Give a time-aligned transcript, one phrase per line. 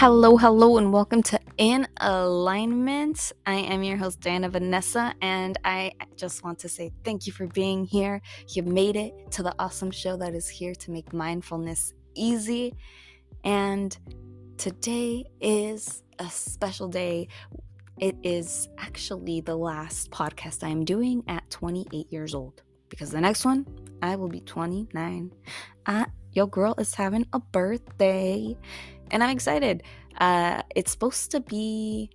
[0.00, 3.32] Hello, hello, and welcome to In Alignment.
[3.44, 7.48] I am your host, Diana Vanessa, and I just want to say thank you for
[7.48, 8.22] being here.
[8.50, 12.76] You made it to the awesome show that is here to make mindfulness easy.
[13.42, 13.98] And
[14.56, 17.26] today is a special day.
[17.98, 23.20] It is actually the last podcast I am doing at 28 years old because the
[23.20, 23.66] next one
[24.00, 25.32] I will be 29.
[25.86, 28.56] Uh, your girl is having a birthday
[29.10, 29.82] and I'm excited.
[30.18, 32.10] Uh, it's supposed to be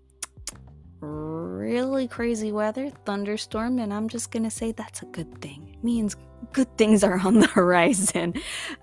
[0.99, 5.69] really crazy weather, thunderstorm, and I'm just gonna say that's a good thing.
[5.73, 6.15] It means
[6.51, 8.33] good things are on the horizon.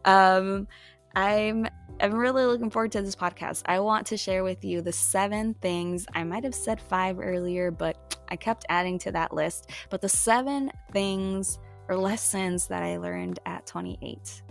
[0.05, 0.69] Um,
[1.15, 1.67] I'm
[2.01, 3.63] I'm really looking forward to this podcast.
[3.67, 6.07] I want to share with you the seven things.
[6.15, 9.71] I might have said five earlier, but I kept adding to that list.
[9.91, 11.59] But the seven things
[11.89, 14.43] or lessons that I learned at 28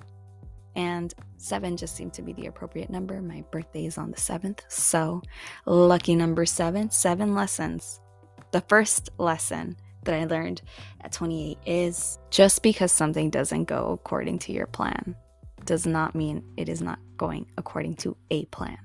[0.75, 3.21] and seven just seemed to be the appropriate number.
[3.21, 5.21] My birthday is on the 7th, so
[5.65, 7.99] lucky number seven, seven lessons.
[8.51, 10.61] The first lesson that I learned
[11.01, 15.15] at 28 is just because something doesn't go according to your plan
[15.65, 18.77] does not mean it is not going according to a plan.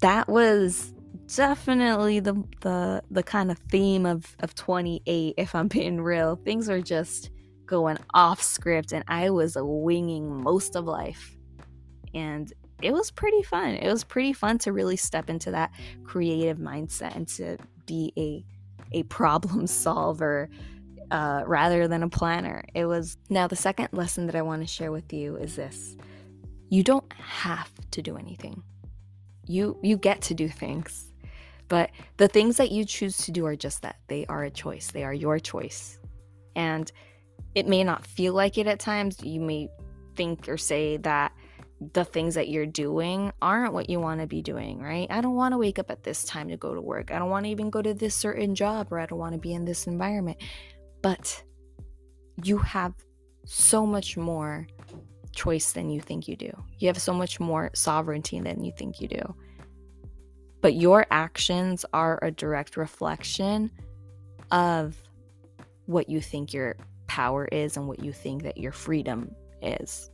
[0.00, 0.92] That was
[1.34, 6.36] definitely the the the kind of theme of of 28 if I'm being real.
[6.36, 7.30] Things were just
[7.70, 11.36] going off script and I was winging most of life.
[12.12, 13.76] And it was pretty fun.
[13.76, 15.70] It was pretty fun to really step into that
[16.02, 18.44] creative mindset and to be a
[18.92, 20.50] a problem solver
[21.12, 22.64] uh, rather than a planner.
[22.74, 25.96] It was now the second lesson that I want to share with you is this:
[26.70, 28.64] you don't have to do anything.
[29.46, 31.12] You you get to do things,
[31.68, 33.96] but the things that you choose to do are just that.
[34.08, 34.90] They are a choice.
[34.90, 36.00] They are your choice,
[36.56, 36.90] and
[37.54, 39.22] it may not feel like it at times.
[39.22, 39.68] You may
[40.16, 41.32] think or say that
[41.92, 45.06] the things that you're doing aren't what you want to be doing, right?
[45.10, 47.10] I don't want to wake up at this time to go to work.
[47.10, 49.40] I don't want to even go to this certain job or I don't want to
[49.40, 50.36] be in this environment.
[51.00, 51.42] But
[52.44, 52.92] you have
[53.46, 54.66] so much more
[55.34, 56.52] choice than you think you do.
[56.78, 59.34] You have so much more sovereignty than you think you do.
[60.60, 63.70] But your actions are a direct reflection
[64.50, 65.02] of
[65.86, 66.76] what you think you're
[67.10, 70.12] power is and what you think that your freedom is.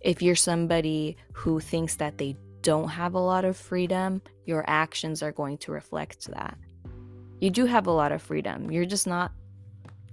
[0.00, 5.22] If you're somebody who thinks that they don't have a lot of freedom, your actions
[5.22, 6.56] are going to reflect that.
[7.40, 8.70] You do have a lot of freedom.
[8.70, 9.32] You're just not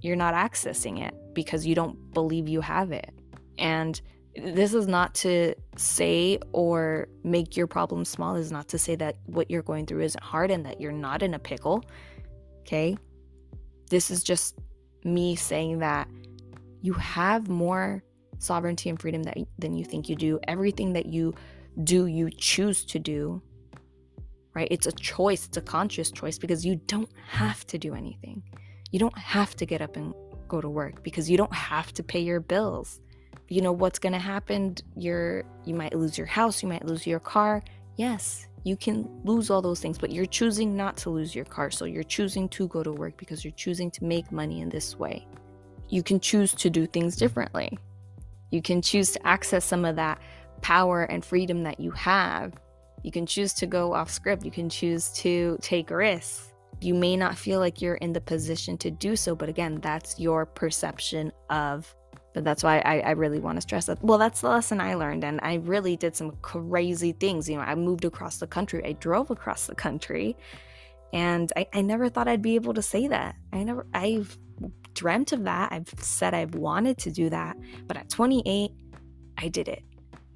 [0.02, 3.14] you're not accessing it because you don't believe you have it.
[3.56, 3.98] And
[4.36, 8.34] this is not to say or make your problem small.
[8.34, 10.92] This is not to say that what you're going through isn't hard and that you're
[10.92, 11.82] not in a pickle.
[12.60, 12.98] Okay?
[13.88, 14.58] This is just
[15.04, 16.08] me saying that
[16.82, 18.02] you have more
[18.38, 20.38] sovereignty and freedom that, than you think you do.
[20.48, 21.34] Everything that you
[21.82, 23.42] do, you choose to do,
[24.54, 24.68] right?
[24.70, 28.42] It's a choice, it's a conscious choice because you don't have to do anything.
[28.90, 30.14] You don't have to get up and
[30.46, 33.00] go to work because you don't have to pay your bills.
[33.48, 34.76] You know what's going to happen?
[34.96, 37.62] You're you might lose your house, you might lose your car.
[37.96, 41.70] Yes, you can lose all those things, but you're choosing not to lose your car.
[41.70, 44.98] So you're choosing to go to work because you're choosing to make money in this
[44.98, 45.26] way.
[45.90, 47.78] You can choose to do things differently.
[48.50, 50.18] You can choose to access some of that
[50.62, 52.54] power and freedom that you have.
[53.02, 54.46] You can choose to go off script.
[54.46, 56.52] You can choose to take risks.
[56.80, 60.18] You may not feel like you're in the position to do so, but again, that's
[60.18, 61.94] your perception of
[62.34, 64.02] but that's why I, I really want to stress that.
[64.02, 65.24] Well, that's the lesson I learned.
[65.24, 67.48] And I really did some crazy things.
[67.48, 70.36] You know, I moved across the country, I drove across the country.
[71.12, 73.36] And I, I never thought I'd be able to say that.
[73.52, 74.36] I never, I've
[74.94, 75.72] dreamt of that.
[75.72, 77.56] I've said I've wanted to do that.
[77.86, 78.72] But at 28,
[79.38, 79.84] I did it.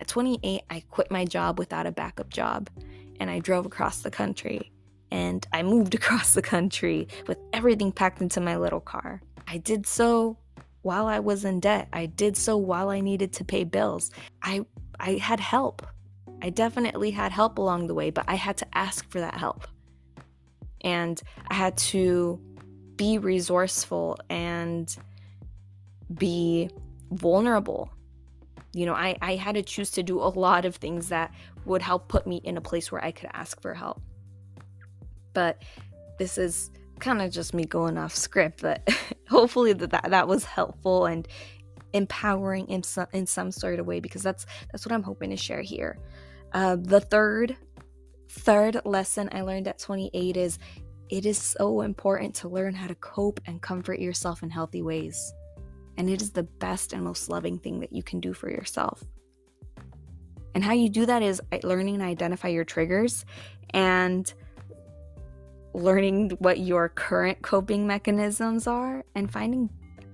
[0.01, 2.71] At 28, I quit my job without a backup job
[3.19, 4.71] and I drove across the country
[5.11, 9.21] and I moved across the country with everything packed into my little car.
[9.49, 10.37] I did so
[10.89, 11.87] while I was in debt.
[11.93, 14.11] I did so while I needed to pay bills.
[14.43, 14.65] I
[14.99, 15.87] I had help.
[16.41, 19.69] I definitely had help along the way, but I had to ask for that help.
[20.81, 22.41] And I had to
[22.97, 24.97] be resourceful and
[26.15, 26.71] be
[27.11, 27.91] vulnerable.
[28.73, 31.35] You know, I, I had to choose to do a lot of things that
[31.67, 34.01] would help put me in a place where I could ask for help.
[35.35, 35.61] But
[36.19, 38.89] this is kind of just me going off script, but
[39.29, 41.27] hopefully that, that that was helpful and
[41.93, 45.37] empowering in some in some sort of way because that's that's what I'm hoping to
[45.37, 45.99] share here.
[46.53, 47.57] Uh, the third
[48.31, 50.59] third lesson I learned at 28 is
[51.09, 55.33] it is so important to learn how to cope and comfort yourself in healthy ways.
[55.97, 59.03] And it is the best and most loving thing that you can do for yourself.
[60.55, 63.25] And how you do that is learning to identify your triggers
[63.71, 64.33] and
[65.75, 69.71] learning what your current coping mechanisms are and finding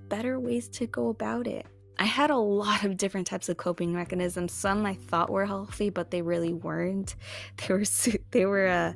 [0.09, 1.65] better ways to go about it.
[1.97, 4.51] I had a lot of different types of coping mechanisms.
[4.51, 7.15] Some I thought were healthy, but they really weren't.
[7.67, 7.83] They were
[8.31, 8.93] they were uh,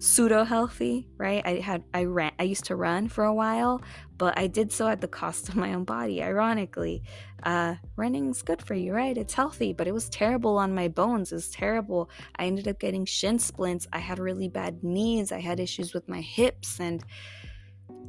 [0.00, 1.46] pseudo healthy, right?
[1.46, 3.82] I had I ran I used to run for a while,
[4.16, 6.22] but I did so at the cost of my own body.
[6.22, 7.02] Ironically,
[7.42, 9.16] uh, running's good for you, right?
[9.16, 11.32] It's healthy, but it was terrible on my bones.
[11.32, 12.10] It was terrible.
[12.36, 13.86] I ended up getting shin splints.
[13.92, 15.32] I had really bad knees.
[15.32, 17.04] I had issues with my hips, and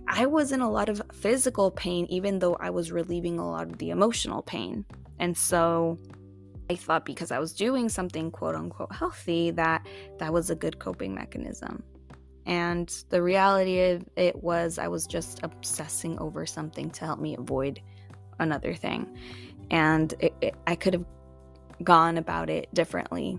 [0.07, 3.67] I was in a lot of physical pain, even though I was relieving a lot
[3.67, 4.85] of the emotional pain.
[5.19, 5.99] And so
[6.71, 9.85] I thought because I was doing something quote unquote healthy that
[10.19, 11.83] that was a good coping mechanism.
[12.45, 17.35] And the reality of it was I was just obsessing over something to help me
[17.35, 17.81] avoid
[18.39, 19.06] another thing.
[19.69, 21.06] And it, it, I could have
[21.83, 23.38] gone about it differently.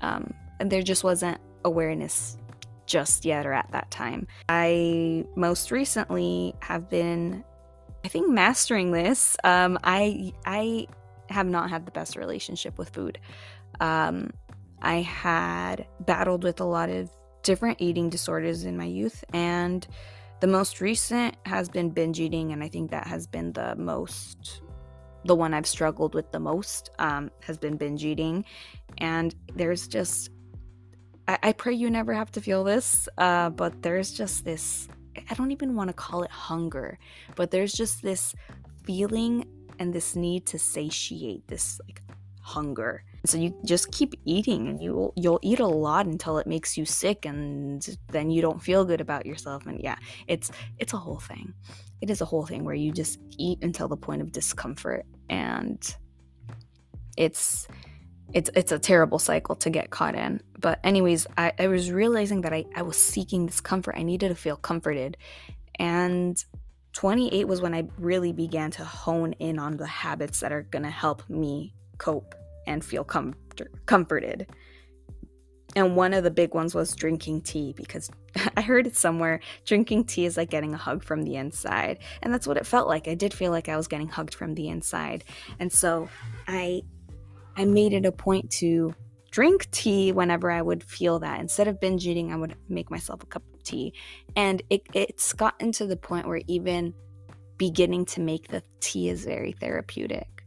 [0.00, 2.38] Um, and there just wasn't awareness
[2.86, 4.28] just yet or at that time.
[4.48, 7.44] I most recently have been,
[8.04, 9.36] I think, mastering this.
[9.42, 10.86] Um, I I
[11.30, 13.18] have not had the best relationship with food.
[13.80, 14.30] Um,
[14.82, 17.10] I had battled with a lot of
[17.42, 19.86] different eating disorders in my youth, and
[20.40, 24.62] the most recent has been binge eating, and I think that has been the most,
[25.24, 28.44] the one I've struggled with the most um, has been binge eating.
[28.98, 30.30] And there's just,
[31.28, 34.88] I, I pray you never have to feel this, uh, but there's just this,
[35.28, 36.98] I don't even want to call it hunger,
[37.36, 38.34] but there's just this
[38.84, 39.44] feeling
[39.80, 42.02] and this need to satiate this like
[42.42, 43.02] hunger.
[43.26, 46.84] So you just keep eating and you you'll eat a lot until it makes you
[46.84, 49.96] sick and then you don't feel good about yourself and yeah,
[50.28, 51.52] it's it's a whole thing.
[52.00, 55.96] It is a whole thing where you just eat until the point of discomfort and
[57.16, 57.68] it's
[58.32, 60.40] it's it's a terrible cycle to get caught in.
[60.58, 63.96] But anyways, I, I was realizing that I, I was seeking this comfort.
[63.96, 65.16] I needed to feel comforted.
[65.78, 66.42] And
[66.92, 70.82] 28 was when I really began to hone in on the habits that are going
[70.82, 72.34] to help me cope
[72.66, 73.34] and feel com-
[73.86, 74.48] comforted.
[75.76, 78.10] And one of the big ones was drinking tea because
[78.56, 81.98] I heard it somewhere drinking tea is like getting a hug from the inside.
[82.22, 83.06] And that's what it felt like.
[83.06, 85.24] I did feel like I was getting hugged from the inside.
[85.58, 86.08] And so
[86.48, 86.82] I
[87.56, 88.94] I made it a point to
[89.30, 91.40] drink tea whenever I would feel that.
[91.40, 93.92] Instead of binge eating, I would make myself a cup tea.
[94.36, 96.94] And it, it's gotten to the point where even
[97.56, 100.44] beginning to make the tea is very therapeutic.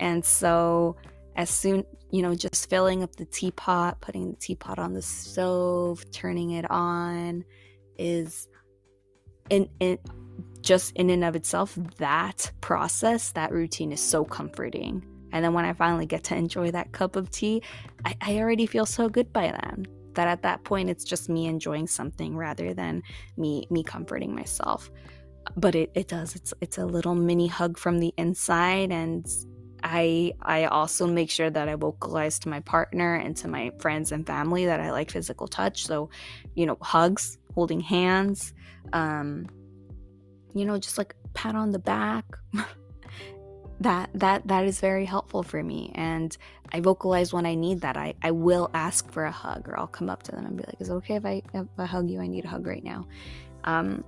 [0.00, 0.96] And so,
[1.36, 6.04] as soon, you know, just filling up the teapot, putting the teapot on the stove,
[6.12, 7.44] turning it on
[7.98, 8.48] is
[9.50, 9.98] in, in
[10.60, 15.64] just in and of itself, that process, that routine is so comforting and then when
[15.64, 17.62] I finally get to enjoy that cup of tea,
[18.06, 19.86] I, I already feel so good by then
[20.16, 23.02] that at that point it's just me enjoying something rather than
[23.36, 24.90] me me comforting myself.
[25.56, 26.34] But it, it does.
[26.34, 29.26] It's it's a little mini hug from the inside and
[29.82, 34.10] I I also make sure that I vocalize to my partner and to my friends
[34.12, 35.86] and family that I like physical touch.
[35.86, 36.10] So,
[36.54, 38.52] you know, hugs, holding hands,
[38.92, 39.46] um,
[40.54, 42.24] you know, just like pat on the back.
[43.80, 45.92] that that that is very helpful for me.
[45.94, 46.36] And
[46.72, 47.96] i vocalize when i need that.
[47.96, 50.64] I i will ask for a hug or i'll come up to them and be
[50.66, 52.20] like is it okay if i if i hug you?
[52.20, 53.06] I need a hug right now.
[53.64, 54.04] Um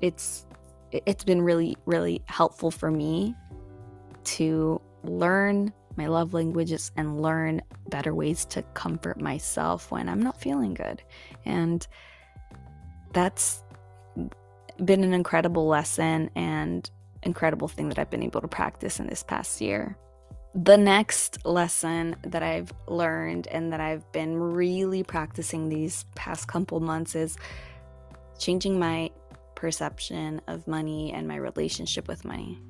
[0.00, 0.46] it's
[0.90, 3.34] it's been really really helpful for me
[4.24, 10.40] to learn my love languages and learn better ways to comfort myself when i'm not
[10.40, 11.02] feeling good.
[11.44, 11.86] And
[13.12, 13.62] that's
[14.84, 16.90] been an incredible lesson and
[17.22, 19.96] incredible thing that I've been able to practice in this past year.
[20.54, 26.78] The next lesson that I've learned and that I've been really practicing these past couple
[26.80, 27.36] months is
[28.38, 29.10] changing my
[29.54, 32.60] perception of money and my relationship with money.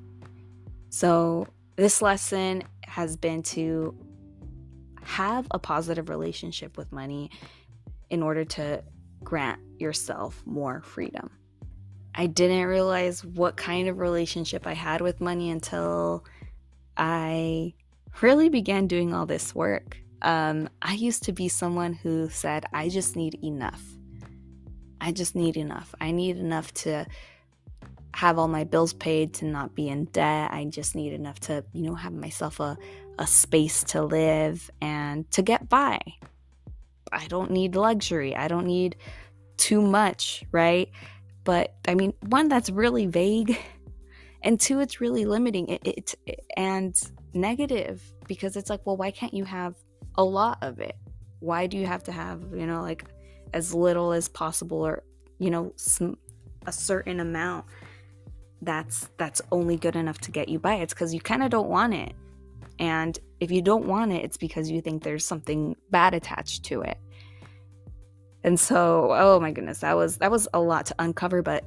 [0.89, 3.97] So, this lesson has been to
[5.03, 7.31] have a positive relationship with money
[8.09, 8.83] in order to
[9.23, 11.31] grant yourself more freedom.
[12.15, 16.25] I didn't realize what kind of relationship I had with money until
[16.95, 17.73] I
[18.21, 19.97] really began doing all this work.
[20.21, 23.81] Um, I used to be someone who said, I just need enough.
[25.01, 25.93] I just need enough.
[25.99, 27.05] I need enough to
[28.15, 30.51] have all my bills paid, to not be in debt.
[30.51, 32.77] I just need enough to, you know, have myself a,
[33.17, 35.99] a space to live and to get by.
[37.11, 38.35] I don't need luxury.
[38.35, 38.95] I don't need
[39.57, 40.89] too much, right?
[41.43, 43.57] But I mean, one, that's really vague.
[44.45, 45.87] And two, it's really limiting it,
[46.25, 47.01] it, and
[47.33, 49.73] negative because it's like, well, why can't you have
[50.15, 50.95] a lot of it.
[51.39, 53.05] Why do you have to have, you know, like
[53.53, 55.03] as little as possible or,
[55.39, 55.73] you know,
[56.65, 57.65] a certain amount
[58.61, 60.75] that's that's only good enough to get you by?
[60.75, 62.13] It's cuz you kind of don't want it.
[62.79, 66.81] And if you don't want it, it's because you think there's something bad attached to
[66.81, 66.97] it.
[68.43, 71.63] And so, oh my goodness, that was that was a lot to uncover, but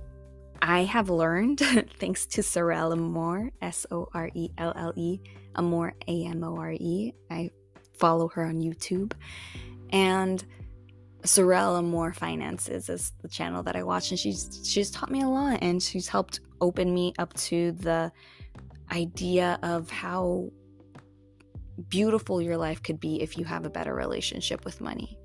[0.63, 1.61] I have learned
[1.99, 5.21] thanks to Sorelle Amore, S O R E L L E,
[5.55, 7.13] Amore A M O R E.
[7.31, 7.51] I
[7.99, 9.13] follow her on YouTube.
[9.91, 10.45] And
[11.23, 15.29] Sorelle Amore Finances is the channel that I watch and she's she's taught me a
[15.29, 18.13] lot and she's helped open me up to the
[18.93, 20.51] idea of how
[21.89, 25.19] beautiful your life could be if you have a better relationship with money.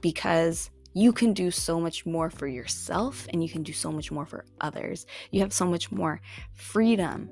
[0.00, 4.12] Because you can do so much more for yourself and you can do so much
[4.12, 5.06] more for others.
[5.32, 6.20] You have so much more
[6.54, 7.28] freedom.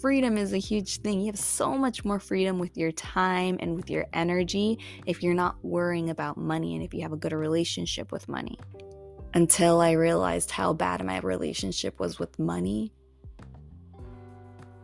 [0.00, 1.20] Freedom is a huge thing.
[1.20, 5.34] You have so much more freedom with your time and with your energy if you're
[5.34, 8.58] not worrying about money and if you have a good relationship with money.
[9.34, 12.92] Until I realized how bad my relationship was with money,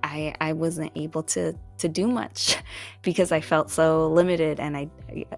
[0.02, 2.56] I, I wasn't able to to do much
[3.02, 4.88] because I felt so limited and I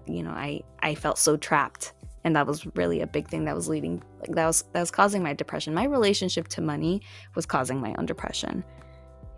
[0.05, 1.93] you know I I felt so trapped
[2.29, 4.91] and that was really a big thing that was leading like that was that was
[4.91, 5.73] causing my depression.
[5.73, 7.01] My relationship to money
[7.33, 8.63] was causing my own depression.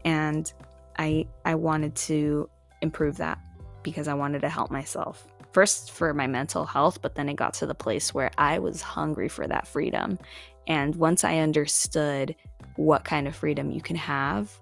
[0.04, 0.52] And
[1.00, 2.50] i i wanted to
[2.82, 3.40] improve that
[3.82, 5.26] because i wanted to help myself.
[5.54, 8.82] First for my mental health but then it got to the place where i was
[8.82, 10.20] hungry for that freedom.
[10.68, 12.36] And once i understood
[12.76, 14.60] what kind of freedom you can have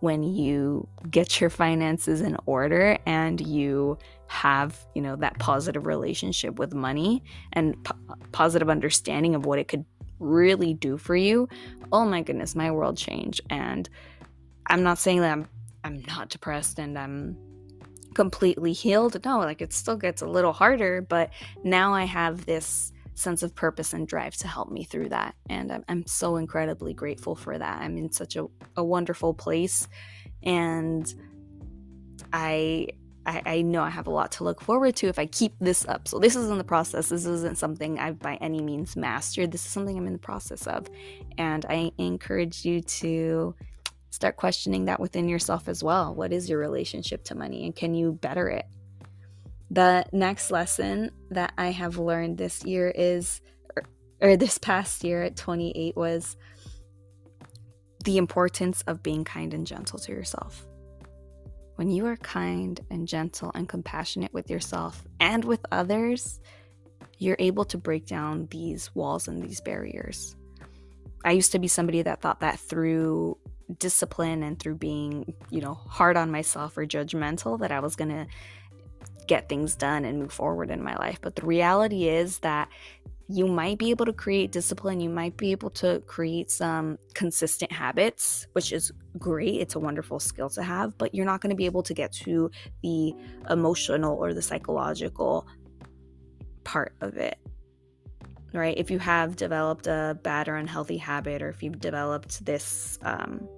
[0.00, 3.96] when you get your finances in order and you
[4.32, 7.22] have, you know, that positive relationship with money
[7.52, 7.76] and
[8.32, 9.84] positive understanding of what it could
[10.18, 11.48] really do for you.
[11.92, 13.88] Oh my goodness, my world changed and
[14.66, 15.48] I'm not saying that I'm
[15.84, 17.36] I'm not depressed and I'm
[18.14, 19.22] completely healed.
[19.22, 21.30] No, like it still gets a little harder, but
[21.62, 25.34] now I have this sense of purpose and drive to help me through that.
[25.50, 27.82] And I'm, I'm so incredibly grateful for that.
[27.82, 28.46] I'm in such a,
[28.76, 29.88] a wonderful place.
[30.42, 31.12] And
[32.32, 32.88] I,
[33.24, 35.86] I, I know I have a lot to look forward to if I keep this
[35.86, 36.08] up.
[36.08, 37.08] So this is in the process.
[37.08, 39.52] This isn't something I've by any means mastered.
[39.52, 40.88] This is something I'm in the process of.
[41.38, 43.54] And I encourage you to
[44.10, 46.14] start questioning that within yourself as well.
[46.14, 48.66] What is your relationship to money and can you better it?
[49.70, 53.40] The next lesson that I have learned this year is,
[53.74, 53.84] or,
[54.20, 56.36] or this past year at 28, was
[58.04, 60.66] the importance of being kind and gentle to yourself.
[61.76, 66.40] When you are kind and gentle and compassionate with yourself and with others,
[67.18, 70.36] you're able to break down these walls and these barriers.
[71.24, 73.38] I used to be somebody that thought that through
[73.78, 78.10] discipline and through being, you know, hard on myself or judgmental that I was going
[78.10, 78.26] to
[79.26, 81.20] get things done and move forward in my life.
[81.22, 82.68] But the reality is that
[83.28, 87.72] you might be able to create discipline, you might be able to create some consistent
[87.72, 89.60] habits, which is great.
[89.60, 92.12] It's a wonderful skill to have, but you're not going to be able to get
[92.12, 92.50] to
[92.82, 93.14] the
[93.50, 95.46] emotional or the psychological
[96.64, 97.38] part of it.
[98.52, 98.76] Right?
[98.76, 103.48] If you have developed a bad or unhealthy habit, or if you've developed this um,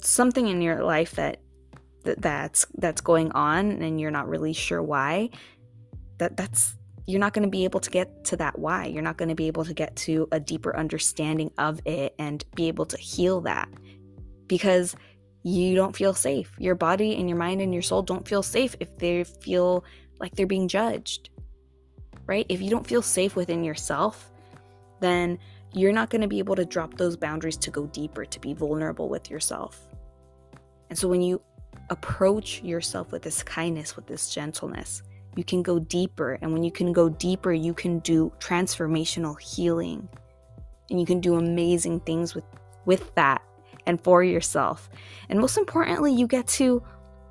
[0.00, 1.40] something in your life that
[2.02, 5.30] that's that's going on and you're not really sure why
[6.18, 6.76] that that's
[7.06, 8.86] you're not going to be able to get to that why.
[8.86, 12.44] You're not going to be able to get to a deeper understanding of it and
[12.54, 13.68] be able to heal that.
[14.46, 14.96] Because
[15.42, 16.50] you don't feel safe.
[16.58, 19.84] Your body and your mind and your soul don't feel safe if they feel
[20.18, 21.30] like they're being judged
[22.26, 22.46] right?
[22.48, 24.30] If you don't feel safe within yourself
[25.00, 25.38] then
[25.72, 28.54] you're not going to be able to drop those boundaries to go deeper to be
[28.54, 29.86] vulnerable with yourself.
[30.88, 31.42] And so when you
[31.90, 35.02] approach yourself with this kindness, with this gentleness.
[35.36, 36.38] You can go deeper.
[36.40, 40.08] And when you can go deeper, you can do transformational healing.
[40.90, 42.44] And you can do amazing things with,
[42.84, 43.42] with that
[43.86, 44.88] and for yourself.
[45.28, 46.82] And most importantly, you get to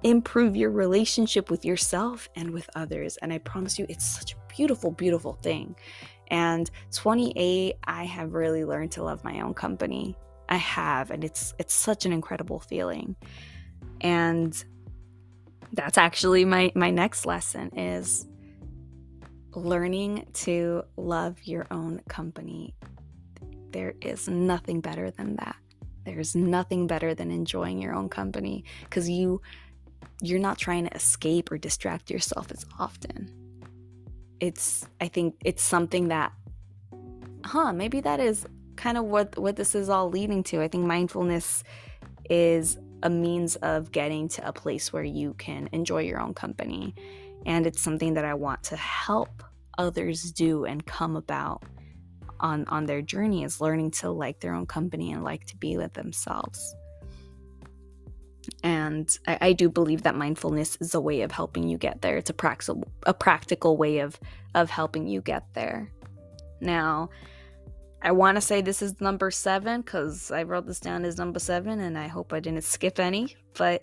[0.03, 3.17] improve your relationship with yourself and with others.
[3.17, 5.75] And I promise you, it's such a beautiful, beautiful thing.
[6.27, 10.17] And 28, I have really learned to love my own company.
[10.49, 13.15] I have, and it's it's such an incredible feeling.
[14.01, 14.63] And
[15.73, 18.27] that's actually my my next lesson is
[19.55, 22.75] learning to love your own company.
[23.71, 25.55] There is nothing better than that.
[26.05, 29.41] There's nothing better than enjoying your own company cuz you
[30.21, 33.31] you're not trying to escape or distract yourself as often.
[34.39, 36.33] It's I think it's something that
[37.45, 40.61] huh, maybe that is kind of what what this is all leading to.
[40.61, 41.63] I think mindfulness
[42.29, 46.95] is a means of getting to a place where you can enjoy your own company.
[47.45, 49.43] And it's something that I want to help
[49.77, 51.63] others do and come about
[52.39, 55.77] on on their journey is learning to like their own company and like to be
[55.77, 56.75] with themselves.
[58.61, 62.17] And I, I, do believe that mindfulness is a way of helping you get there.
[62.17, 64.19] It's a practical a practical way of
[64.55, 65.89] of helping you get there.
[66.59, 67.09] Now
[68.03, 71.39] i want to say this is number seven because i wrote this down as number
[71.39, 73.81] seven and i hope i didn't skip any but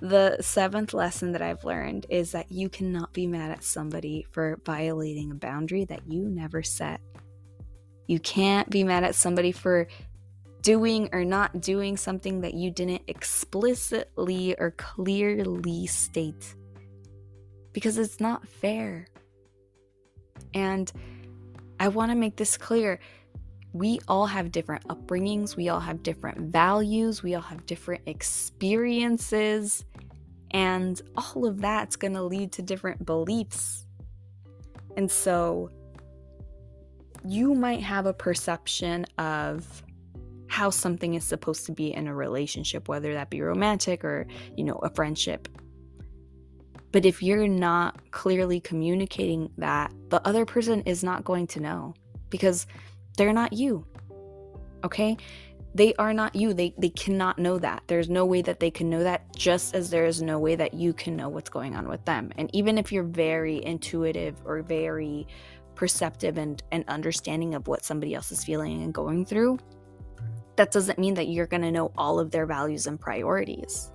[0.00, 4.58] the seventh lesson that I've learned is that you cannot be mad at somebody for
[4.64, 7.00] violating a boundary that you never set.
[8.06, 9.88] You can't be mad at somebody for
[10.62, 16.54] doing or not doing something that you didn't explicitly or clearly state
[17.72, 19.06] because it's not fair.
[20.54, 20.90] And
[21.78, 23.00] I want to make this clear.
[23.76, 29.84] We all have different upbringings, we all have different values, we all have different experiences,
[30.50, 33.84] and all of that's going to lead to different beliefs.
[34.96, 35.70] And so,
[37.22, 39.82] you might have a perception of
[40.48, 44.64] how something is supposed to be in a relationship, whether that be romantic or, you
[44.64, 45.48] know, a friendship.
[46.92, 51.92] But if you're not clearly communicating that, the other person is not going to know
[52.30, 52.66] because
[53.16, 53.86] they're not you.
[54.84, 55.16] Okay?
[55.74, 56.54] They are not you.
[56.54, 57.82] They they cannot know that.
[57.86, 60.72] There's no way that they can know that just as there is no way that
[60.72, 62.32] you can know what's going on with them.
[62.38, 65.26] And even if you're very intuitive or very
[65.74, 69.58] perceptive and, and understanding of what somebody else is feeling and going through,
[70.56, 73.92] that doesn't mean that you're going to know all of their values and priorities.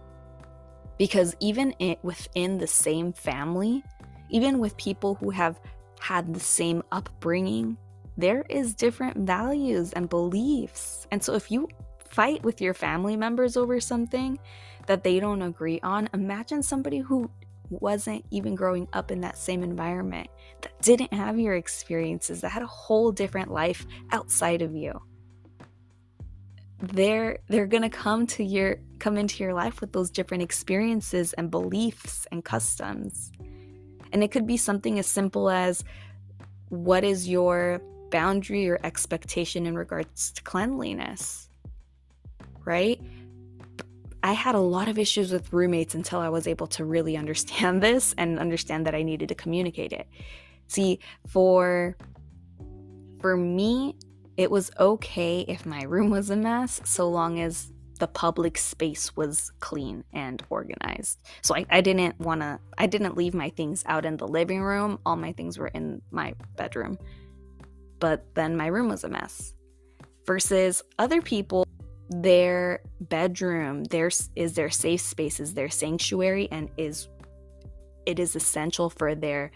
[1.00, 3.84] Because even it, within the same family,
[4.30, 5.60] even with people who have
[6.00, 7.76] had the same upbringing,
[8.22, 11.08] there is different values and beliefs.
[11.12, 14.38] And so if you fight with your family members over something
[14.86, 17.30] that they don't agree on, imagine somebody who
[17.70, 20.28] wasn't even growing up in that same environment,
[20.62, 25.02] that didn't have your experiences, that had a whole different life outside of you.
[26.84, 31.34] They're they're going to come to your come into your life with those different experiences
[31.34, 33.32] and beliefs and customs.
[34.12, 35.84] And it could be something as simple as
[36.70, 41.50] what is your boundary or expectation in regards to cleanliness?
[42.64, 43.02] Right?
[44.24, 47.82] I had a lot of issues with roommates until I was able to really understand
[47.88, 50.08] this and understand that I needed to communicate it.
[50.68, 51.98] See, for
[53.20, 53.96] for me,
[54.36, 59.16] it was okay if my room was a mess so long as the public space
[59.16, 61.22] was clean and organized.
[61.44, 64.64] So I, I didn't want to, I didn't leave my things out in the living
[64.64, 64.98] room.
[65.06, 66.98] All my things were in my bedroom.
[68.02, 69.54] But then my room was a mess.
[70.26, 71.66] Versus other people,
[72.12, 77.08] their bedroom their is their safe space is their sanctuary and is
[78.06, 79.52] it is essential for their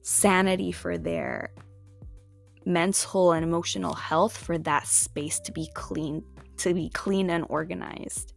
[0.00, 1.52] sanity for their
[2.64, 6.24] mental and emotional health for that space to be clean
[6.56, 8.32] to be clean and organized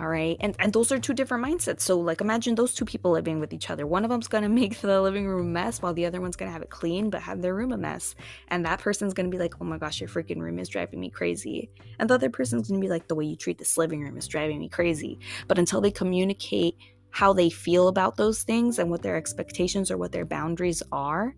[0.00, 0.36] all right?
[0.40, 1.80] And and those are two different mindsets.
[1.80, 3.86] So like imagine those two people living with each other.
[3.86, 6.36] One of them's going to make the living room a mess while the other one's
[6.36, 8.14] going to have it clean but have their room a mess.
[8.48, 11.00] And that person's going to be like oh my gosh your freaking room is driving
[11.00, 11.70] me crazy.
[11.98, 14.16] And the other person's going to be like the way you treat this living room
[14.16, 15.18] is driving me crazy.
[15.48, 16.76] But until they communicate
[17.10, 21.34] how they feel about those things and what their expectations or what their boundaries are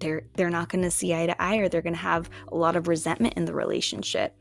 [0.00, 2.56] they're they're not going to see eye to eye or they're going to have a
[2.56, 4.34] lot of resentment in the relationship.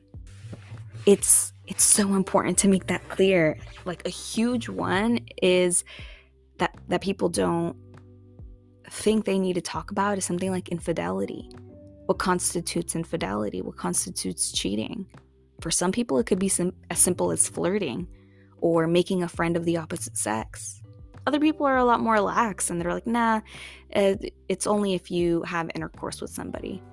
[1.05, 3.57] It's it's so important to make that clear.
[3.85, 5.83] Like a huge one is
[6.57, 7.75] that that people don't
[8.89, 11.49] think they need to talk about is something like infidelity.
[12.05, 13.61] What constitutes infidelity?
[13.61, 15.07] What constitutes cheating?
[15.61, 18.07] For some people, it could be sim- as simple as flirting
[18.59, 20.81] or making a friend of the opposite sex.
[21.25, 23.41] Other people are a lot more lax and they're like, nah,
[23.89, 26.83] it's only if you have intercourse with somebody,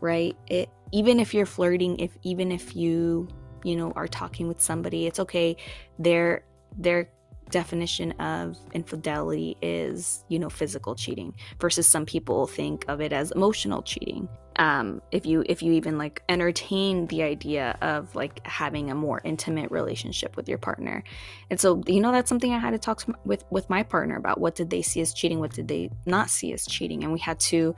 [0.00, 0.36] right?
[0.46, 3.28] It even if you're flirting, if even if you
[3.68, 5.56] you know are talking with somebody it's okay.
[5.98, 6.42] Their
[6.76, 7.10] their
[7.50, 13.30] definition of infidelity is you know physical cheating versus some people think of it as
[13.32, 14.28] emotional cheating.
[14.56, 19.20] Um if you if you even like entertain the idea of like having a more
[19.24, 21.04] intimate relationship with your partner.
[21.50, 24.16] And so you know that's something i had to talk to, with with my partner
[24.16, 24.40] about.
[24.40, 25.40] What did they see as cheating?
[25.40, 27.04] What did they not see as cheating?
[27.04, 27.74] And we had to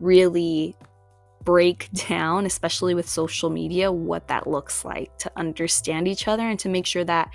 [0.00, 0.74] really
[1.44, 6.58] break down, especially with social media, what that looks like to understand each other and
[6.60, 7.30] to make sure that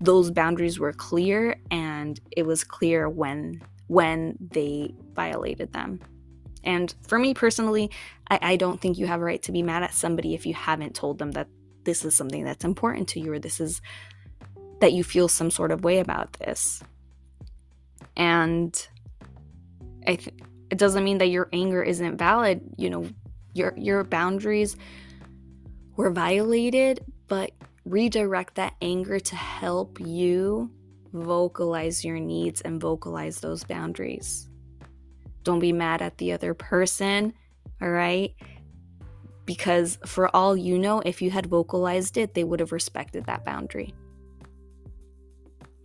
[0.00, 6.00] those boundaries were clear and it was clear when when they violated them.
[6.64, 7.90] And for me personally,
[8.30, 10.54] I, I don't think you have a right to be mad at somebody if you
[10.54, 11.48] haven't told them that
[11.84, 13.82] this is something that's important to you or this is
[14.80, 16.82] that you feel some sort of way about this.
[18.16, 18.88] And
[20.06, 20.36] I th-
[20.70, 22.62] it doesn't mean that your anger isn't valid.
[22.76, 23.06] You know,
[23.54, 24.76] your your boundaries
[25.96, 27.50] were violated, but
[27.84, 30.70] redirect that anger to help you
[31.12, 34.48] vocalize your needs and vocalize those boundaries.
[35.42, 37.34] Don't be mad at the other person,
[37.80, 38.34] all right?
[39.44, 43.44] Because for all you know, if you had vocalized it, they would have respected that
[43.44, 43.92] boundary.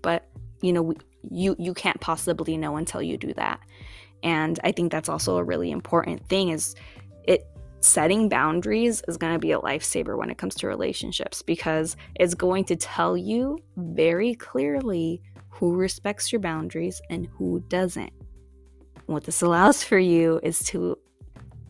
[0.01, 0.29] But,
[0.61, 0.93] you know,
[1.29, 3.59] you you can't possibly know until you do that.
[4.23, 6.75] And I think that's also a really important thing is
[7.23, 7.47] it
[7.79, 12.33] setting boundaries is going to be a lifesaver when it comes to relationships because it's
[12.33, 18.11] going to tell you very clearly who respects your boundaries and who doesn't.
[19.05, 20.97] What this allows for you is to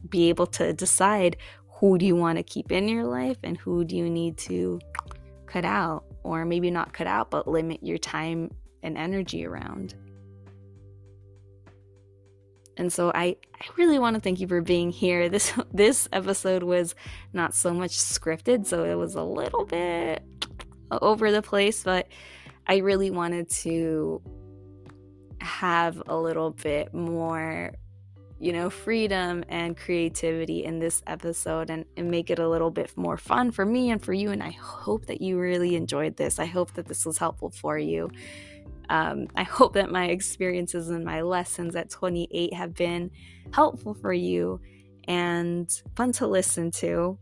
[0.09, 1.37] be able to decide
[1.69, 4.79] who do you want to keep in your life and who do you need to
[5.45, 8.49] cut out or maybe not cut out but limit your time
[8.83, 9.95] and energy around.
[12.77, 15.29] And so I, I really want to thank you for being here.
[15.29, 16.95] This this episode was
[17.33, 20.23] not so much scripted, so it was a little bit
[20.91, 22.07] over the place, but
[22.67, 24.21] I really wanted to
[25.41, 27.73] have a little bit more
[28.39, 32.95] you know freedom and creativity in this episode and, and make it a little bit
[32.95, 34.29] more fun for me and for you.
[34.31, 36.39] And i hope that you really enjoyed this.
[36.39, 38.11] I hope that this was helpful for you
[38.89, 43.11] um, I hope that my experiences and my lessons at 28 have been
[43.51, 44.61] helpful for you
[45.07, 47.17] and fun to listen to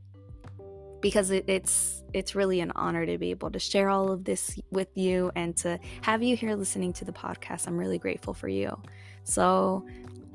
[1.01, 4.58] because it, it's it's really an honor to be able to share all of this
[4.71, 7.67] with you and to have you here listening to the podcast.
[7.67, 8.75] I'm really grateful for you.
[9.23, 9.86] So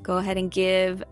[0.01, 1.03] go ahead and give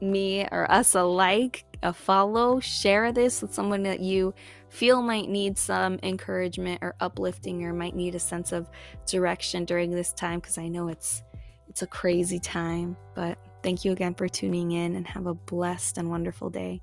[0.00, 4.34] me or us a like, a follow, share this with someone that you
[4.70, 8.68] feel might need some encouragement or uplifting or might need a sense of
[9.06, 11.22] direction during this time because I know it's
[11.68, 12.96] it's a crazy time.
[13.14, 16.82] But thank you again for tuning in and have a blessed and wonderful day.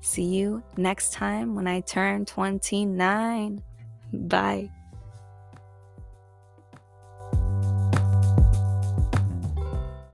[0.00, 3.62] See you next time when I turn 29.
[4.12, 4.70] Bye.